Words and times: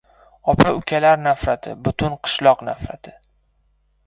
•Opa-ukalar 0.53 1.21
nafrati— 1.25 1.75
butun 1.89 2.17
qishloq 2.25 2.65
nafrati. 2.71 3.15